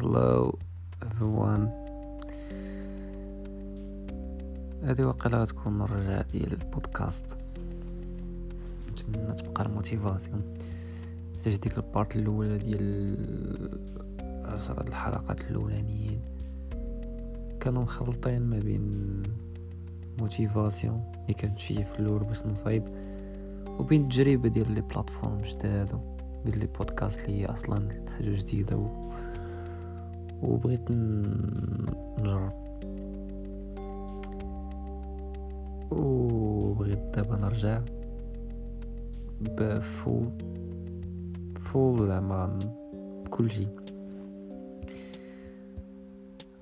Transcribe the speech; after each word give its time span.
hello 0.00 0.52
everyone. 1.02 1.68
هذه 4.84 5.04
وقيلا 5.04 5.38
غتكون 5.42 5.82
الرجعة 5.82 6.24
ديال 6.32 6.52
البودكاست 6.52 7.36
نتمنى 8.92 9.32
تبقى 9.34 9.66
ال 9.66 9.72
motivation. 9.72 10.42
حيت 11.44 11.62
ديك 11.62 11.78
ال 11.78 11.86
part 11.86 12.16
الأولى 12.16 12.56
ديال 12.58 13.16
عشرة 14.44 14.88
الحلقات 14.88 15.40
الأولانيين. 15.40 16.20
كانوا 17.60 17.82
مخلطين 17.82 18.42
ما 18.42 18.58
بين 18.58 19.22
motivation 20.20 21.12
اللي 21.22 21.34
كانت 21.34 21.58
فيه 21.60 21.84
في 21.84 22.00
الأول 22.00 22.24
باش 22.24 22.42
نصايب 22.42 22.82
وبين 23.78 24.02
التجربة 24.02 24.48
ديال 24.48 24.72
les 24.72 24.80
plateformes 24.80 25.38
جداد 25.42 26.00
ديال 26.44 26.58
les 26.58 26.66
podcasts 26.66 27.20
اللي 27.20 27.40
هي 27.42 27.46
أصلا 27.46 28.04
حاجة 28.16 28.30
جديدة 28.36 28.76
و... 28.76 29.06
وبغيت 30.42 30.90
نجرب. 30.90 32.52
وبغيت 35.90 36.98
دابا 37.14 37.36
نرجع 37.36 37.80
ب 39.40 39.58
full 39.58 40.30
full 41.60 42.06
زعما 42.06 42.58
بكلشي 43.24 43.66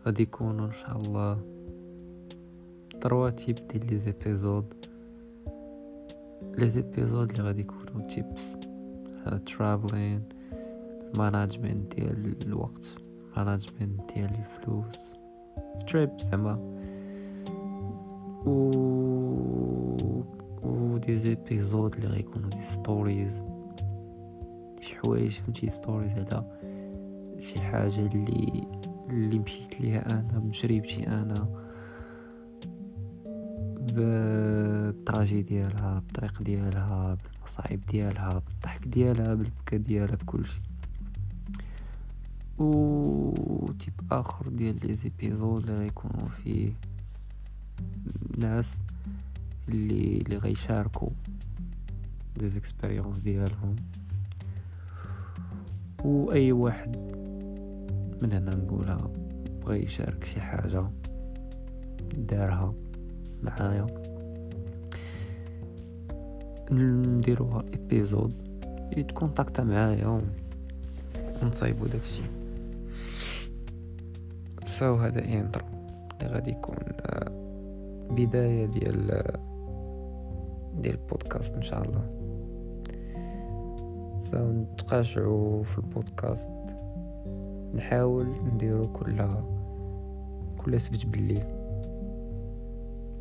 غادي 0.07 0.23
يكونوا 0.23 0.67
إن 0.67 0.73
شاء 0.73 0.97
الله 0.97 1.39
trois 3.01 3.31
types 3.31 3.57
ديال 3.69 3.87
les 3.87 3.97
épisodes. 3.97 4.75
les 6.59 6.69
épisodes 6.69 7.31
اللي 7.31 7.43
غادي 7.43 7.61
يكونوا 7.61 8.09
tips 8.09 8.53
على 9.27 9.39
traveling 9.39 10.23
management 11.15 11.95
ديال 11.95 12.43
الوقت. 12.43 12.97
management 13.37 14.15
ديال 14.15 14.31
الفلوس 14.35 15.15
trip 15.87 16.11
زعما 16.21 16.55
و 18.47 18.71
و 20.63 20.99
des 20.99 21.19
épisodes 21.19 21.95
اللي 21.95 22.07
غيكونوا 22.07 22.51
des 22.51 22.63
stories 22.63 23.43
شي 24.81 24.95
حوايج 24.95 25.31
فهمتي 25.31 25.71
stories 25.71 26.13
على 26.13 26.45
شي 27.39 27.61
حاجة 27.61 28.07
اللي 28.07 28.67
اللي 29.11 29.39
مشيت 29.39 29.81
ليها 29.81 30.11
أنا 30.11 30.39
بتجربتي 30.39 31.07
أنا 31.07 31.49
بال 33.93 34.30
trajet 34.30 35.43
ديالها 35.43 35.99
بالطريق 35.99 36.43
ديالها 36.43 37.17
بالمصاعب 37.25 37.81
ديالها 37.91 38.43
بالضحك 38.49 38.89
ديالها 38.89 39.35
بالبكا 39.35 39.77
ديالها 39.77 40.17
بكلشي 40.17 40.61
و 42.59 43.73
type 43.79 43.93
آخر 44.11 44.49
ديال 44.49 44.87
les 44.87 44.95
épisodes 44.95 45.63
اللي 45.63 45.79
غيكونوا 45.79 46.29
فيه 46.29 46.73
ناس 48.39 48.79
اللي 49.69 50.17
اللي 50.17 50.37
غيشاركوا 50.37 51.11
des 52.37 52.49
expériences 52.51 53.19
ديالهم. 53.19 53.77
واي 56.05 56.53
واحد 56.53 56.97
من 58.23 58.33
هنا 58.33 58.55
نقولها 58.55 59.11
بغى 59.63 59.85
يشارك 59.85 60.25
شي 60.25 60.41
حاجة 60.41 60.87
دارها 62.19 62.75
معايا. 63.43 63.87
نديروها 66.71 67.65
épisode 67.73 68.33
يتكونتاكتا 68.97 69.65
معايا 69.65 70.23
ونصايبو 71.43 71.87
داكشي. 71.87 72.23
so 74.79 74.95
هذا 74.95 75.25
intro 75.25 75.67
اللي 76.21 76.35
غادي 76.35 76.51
يكون 76.51 76.77
آه، 77.01 77.31
بداية 78.11 78.67
ديال 78.67 79.07
ديال 80.75 80.95
البودكاست 80.95 81.55
إن 81.55 81.63
شاء 81.63 81.83
الله. 81.83 82.05
نتقاشعو 84.35 85.63
في 85.63 85.79
البودكاست. 85.79 86.59
نحاول 87.75 88.27
نديرو 88.27 88.83
كل 88.83 89.29
كل 90.65 90.81
سبت 90.81 91.07
بالليل. 91.07 91.45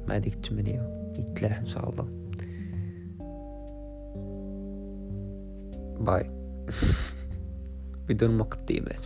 مع 0.08 0.18
ديك 0.18 0.34
التمنية. 0.34 1.12
يتلاح 1.19 1.59
إن 1.59 1.66
شاء 1.66 1.90
الله. 1.90 2.06
باي. 6.00 6.30
بدون 8.09 8.38
مقدمات. 8.38 9.06